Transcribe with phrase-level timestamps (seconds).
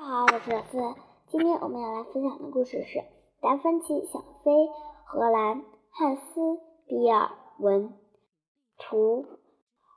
[0.00, 0.78] 大家好，我是小四。
[1.28, 2.98] 今天我们要来分享的故事是
[3.42, 4.50] 《达芬奇想飞》，
[5.04, 6.40] 荷兰汉斯·
[6.86, 7.92] 比尔文，
[8.78, 9.26] 图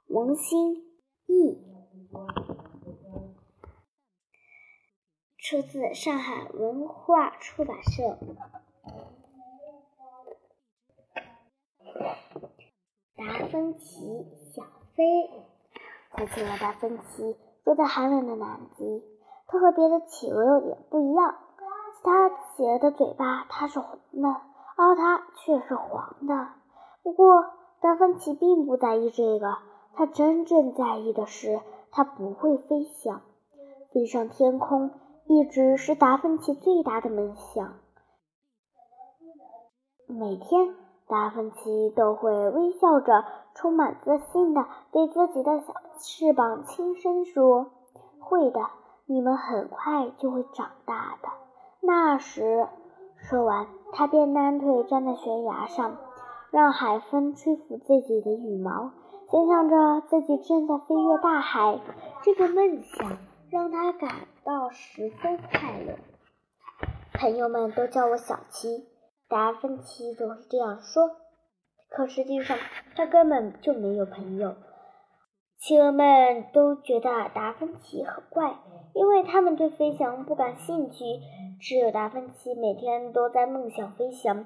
[0.09, 0.75] 王新
[1.25, 1.63] 译，
[5.37, 8.19] 出自上海文化出版社。
[13.15, 15.29] 达芬奇想飞，
[16.17, 19.12] 小企鹅达芬奇住在寒冷的南极。
[19.53, 21.35] 它和别的企鹅有点不一样，
[21.95, 24.27] 其他企鹅的嘴巴它是红的，
[24.75, 26.47] 而它却是黄的。
[27.03, 27.45] 不过
[27.79, 29.57] 达芬奇并不在意这个，
[29.93, 31.61] 他真正在意的是
[31.91, 33.21] 他不会飞翔。
[33.91, 34.89] 飞上天空
[35.27, 37.73] 一直是达芬奇最大的梦想。
[40.07, 40.73] 每天，
[41.07, 43.23] 达芬奇都会微笑着、
[43.53, 47.67] 充满自信地对自己的小翅膀轻声说
[48.19, 48.59] ：“会的。”
[49.05, 51.29] 你们很快就会长大的。
[51.81, 52.67] 那时，
[53.17, 55.97] 说完，他便单腿站在悬崖上，
[56.51, 58.91] 让海风吹拂自己的羽毛，
[59.29, 61.79] 想象着自己正在飞越大海。
[62.23, 63.17] 这个梦想
[63.49, 64.09] 让他感
[64.45, 65.97] 到十分快乐。
[67.13, 68.87] 朋友们都叫我小七，
[69.27, 71.11] 达芬奇总是这样说。
[71.89, 72.57] 可实际上，
[72.95, 74.55] 他根本就没有朋友。
[75.65, 78.57] 企鹅们都觉得达芬奇很怪，
[78.93, 81.05] 因为他们对飞翔不感兴趣。
[81.61, 84.45] 只有达芬奇每天都在梦想飞翔，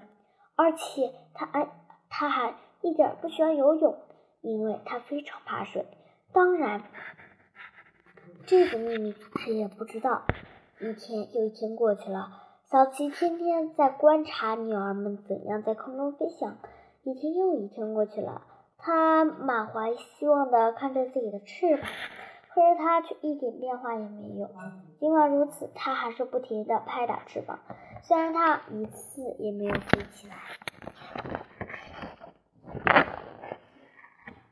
[0.55, 1.69] 而且他还
[2.07, 3.97] 他还一点不喜欢游泳，
[4.41, 5.87] 因为他非常怕水。
[6.33, 6.83] 当然，
[8.45, 10.21] 这个秘密谁也不知道。
[10.79, 12.29] 一天又一天过去了，
[12.69, 16.57] 小琪天天在观察鸟儿们怎样在空中飞翔。
[17.02, 18.43] 一天又一天过去了。
[18.78, 21.86] 他满怀希望地看着自己的翅膀，
[22.53, 24.50] 可是它却一点变化也没有。
[25.00, 27.59] 尽管如此，他还是不停地拍打翅膀，
[28.03, 30.36] 虽然他一次也没有飞起来。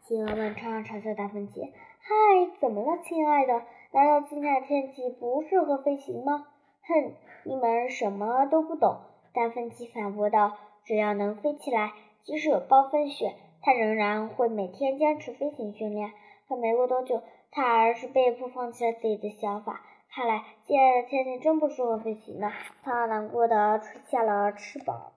[0.02, 1.62] 企鹅们常常嘲笑达芬奇
[2.02, 3.54] ：“嗨，怎么了，亲爱的？
[3.92, 6.46] 难道今天的天气不适合飞行吗
[6.86, 8.98] ？”“哼，你们什么都不懂。”
[9.34, 11.94] 达芬奇反驳道：“只要能飞起来，
[12.24, 13.34] 即使有暴风雪。”
[13.66, 16.12] 他仍然会每天坚持飞行训练，
[16.48, 19.82] 可没过多久，他还是被迫放弃了自己的想法。
[20.14, 22.52] 看来现在的天气真不适合飞行呢。
[22.84, 25.14] 他难过的垂下了翅膀。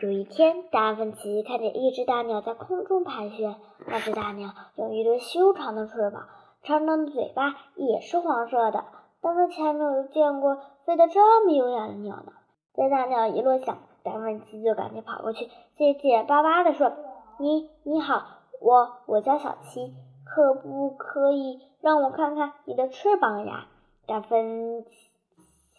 [0.00, 3.56] 有一天，达芬奇看见一只大鸟在空中盘旋。
[3.86, 6.26] 那只大鸟有一对修长的翅膀，
[6.62, 8.86] 长长的嘴巴也是黄色的。
[9.20, 12.32] 达芬奇还没有见过飞得这么优雅的鸟呢。
[12.72, 13.76] 在大鸟一落下。
[14.02, 16.92] 达芬奇就赶紧跑过去，结结巴巴地说
[17.38, 18.22] ：“你你好，
[18.60, 19.94] 我我叫小七，
[20.24, 23.66] 可不可以让我看看你的翅膀呀？”
[24.06, 24.84] 达芬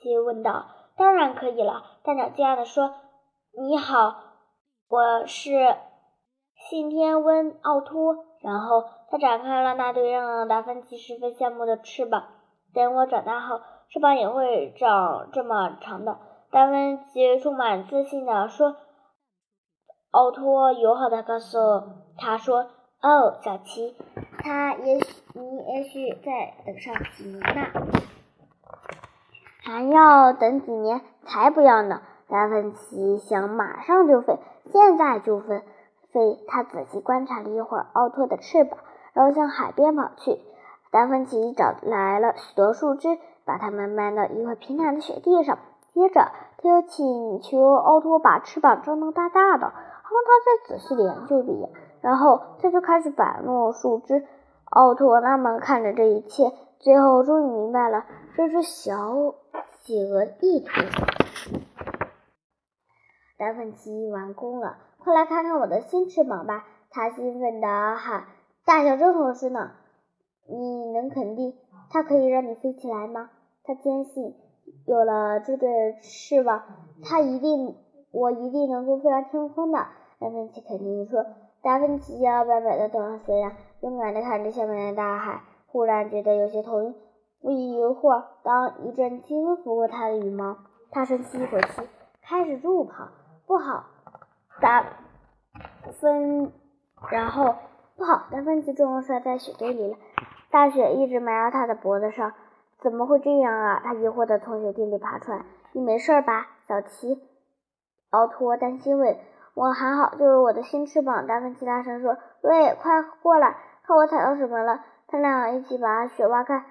[0.01, 0.65] 奇问道。
[0.95, 2.93] “当然可以了。”大鸟惊讶地说。
[3.57, 4.15] “你好，
[4.89, 5.75] 我是
[6.69, 12.23] 信天翁奥托。”然后他展开了那对让达芬奇十分羡慕的翅膀。
[12.73, 13.59] “等我长大后，
[13.89, 16.19] 翅膀也会长这么长的。”
[16.51, 18.75] 达芬奇充满自信地说
[20.09, 21.57] ：“奥托友好的告诉
[22.17, 22.67] 他说，
[23.01, 23.95] 哦，小琪，
[24.39, 27.67] 他也许你也许在等上几年呢，
[29.61, 34.37] 还要等几年才不要呢。”达芬奇想马上就飞，
[34.71, 35.63] 现在就飞。
[36.11, 38.79] 飞，他仔细观察了一会儿奥托的翅膀，
[39.13, 40.39] 然后向海边跑去。
[40.91, 45.59] 达芬奇找来了许多树枝，把它们埋到一块平坦的雪地上。
[45.93, 51.69] 接着，他又请求奥托把翅膀张得大大的，让他再仔细研究一眼。
[52.01, 54.25] 然后，他就开始摆弄树枝。
[54.65, 58.05] 奥托那么看着这一切，最后终于明白了
[58.35, 59.33] 这只小
[59.81, 60.69] 企鹅意图。
[63.37, 66.65] 达芬奇完工了，快来看看我的新翅膀吧！
[66.91, 68.25] 他兴奋地喊
[68.65, 69.71] ：“大小正合适呢！
[70.47, 71.55] 你能肯定
[71.89, 73.29] 它可以让你飞起来吗？”
[73.63, 74.35] 他坚信。
[74.89, 76.63] 有了这对翅膀，
[77.03, 77.75] 他一定，
[78.11, 79.77] 我一定能够飞上天空的。
[80.17, 81.23] 达芬奇肯定说。
[81.61, 86.95] 达芬奇摇摇摆摆地走上悬崖，勇敢地看着下面的大海，忽然觉得有些头晕。
[87.39, 90.57] 不一会儿，当一阵清风拂过他的羽毛，
[90.89, 91.87] 他深吸一口气，
[92.23, 93.09] 开始助跑。
[93.45, 93.83] 不好，
[94.59, 94.83] 达
[96.01, 96.51] 芬，
[97.11, 97.53] 然后
[97.95, 99.97] 不好，达芬奇重摔在雪堆里了，
[100.49, 102.33] 大雪一直埋到他的脖子上。
[102.81, 103.81] 怎么会这样啊？
[103.83, 105.45] 他疑惑地从雪地里爬出来。
[105.73, 107.21] 你没事吧，小奇？
[108.09, 109.17] 奥托担心问。
[109.53, 111.27] 我还好，就是我的新翅膀。
[111.27, 112.17] 达芬奇大声说。
[112.41, 114.85] 喂，快过来，看我踩到什么了！
[115.07, 116.63] 他俩一起把雪挖开。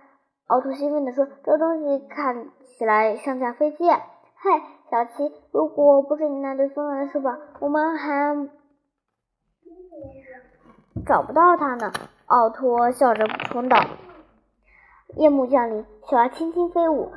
[0.46, 3.84] 奥托兴奋地说：“这东西看起来像架飞机。”
[4.40, 8.48] 嘿，小奇，如果不是你那对锋利的翅膀，我们还
[11.04, 11.92] 找不到它呢。
[12.26, 13.76] 奥托笑着补充道。
[15.16, 17.10] 夜幕降临，雪儿轻轻飞舞。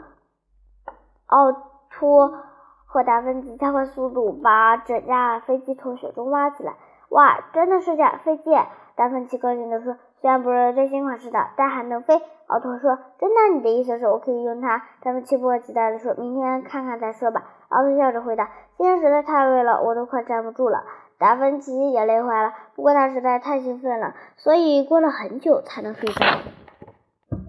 [1.28, 1.52] 奥
[1.90, 2.34] 托
[2.86, 6.74] 和达芬奇加快速度，把整架飞机从雪中挖起来。
[7.10, 8.52] 哇，真的是架飞机！
[8.96, 13.56] 达芬奇高兴地说：“虽然不是最新款式的，但还能飞。”奥托说：“真的？
[13.56, 20.84] 你的意思是我可以用它？”达芬奇迫不及待地说：“明天看看再说吧。”奥托笑着回答：“今天实在太累了，我都快站不住了。”
[21.20, 26.26] 达芬奇也累坏了，不过他实在太兴奋了，所以过了很久才能睡着。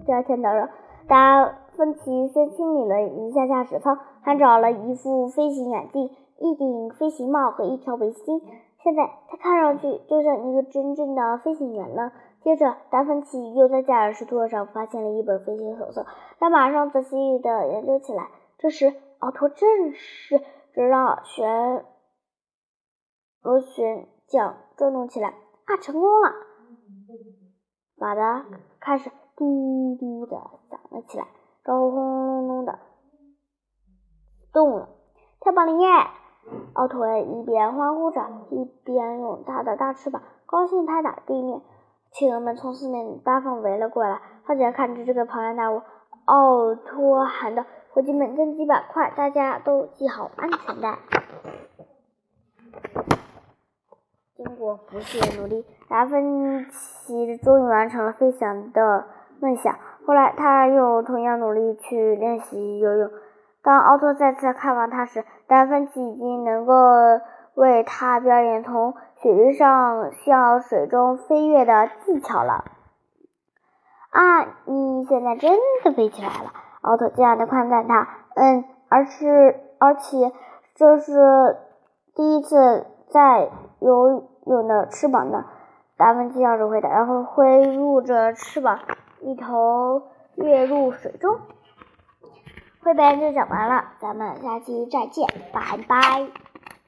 [0.04, 0.69] 第二天早上，
[1.06, 8.43] 达芬奇先清理了一下驾驶舱，还找了一副飞行眼镜、一顶飞行帽和一条围巾。
[8.82, 12.12] 现在他看上去就像一个真正的飞行员了。
[12.40, 16.04] 接着，达芬奇又在驾驶座上发现了一本飞行手册，
[16.40, 18.28] 他马上仔细地研究起来。
[18.58, 20.40] 这时，奥托正是
[20.75, 21.84] 直让旋
[23.40, 25.28] 螺旋桨转动起来。
[25.28, 26.32] 啊，成功了！
[27.96, 28.44] 马达
[28.81, 30.37] 开始嘟嘟的
[30.70, 31.26] 响了起来，
[31.64, 32.79] 然后轰隆隆的
[34.52, 34.88] 动了。
[35.40, 35.88] 太棒了耶！
[36.75, 38.20] 奥托一边欢呼着，
[38.50, 41.61] 一边用他的大翅膀高兴拍打地面。
[42.11, 45.82] 企鹅们从四面八方围了过来，好奇看着这个庞然大物。
[46.25, 50.99] 奥托喊道：“伙计们，登机板块，大家都系好安全带。”
[54.37, 59.06] 经过不懈努力，达芬奇终于完成了飞翔的
[59.43, 59.75] 梦想。
[60.06, 63.11] 后来，他又同样努力去练习游泳。
[63.62, 66.75] 当奥托再次看望他时，达芬奇已经能够
[67.55, 72.65] 为他表演从雪地上向水中飞跃的技巧了。
[74.11, 76.53] 啊，你现在真的飞起来了！
[76.83, 78.09] 奥托惊讶地夸赞他。
[78.35, 80.33] 嗯，而是而且
[80.75, 81.56] 这是
[82.15, 83.49] 第一次在
[83.81, 85.45] 游泳的翅膀呢。
[85.97, 88.81] 达芬奇笑着回答，然后挥舞着翅膀，
[89.23, 90.03] 一头
[90.35, 91.39] 跃入水中。
[92.83, 96.42] 绘本就讲完了，咱们下期再见，拜拜。